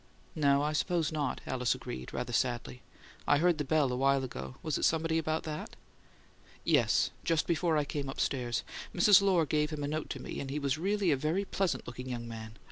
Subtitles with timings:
[0.33, 2.81] "No, I suppose not," Alice agreed, rather sadly.
[3.27, 4.55] "I heard the bell awhile ago.
[4.63, 5.75] Was it somebody about that?"
[6.63, 8.63] "Yes; just before I came upstairs.
[8.95, 9.21] Mrs.
[9.21, 12.09] Lohr gave him a note to me, and he was really a very pleasant looking
[12.09, 12.57] young man.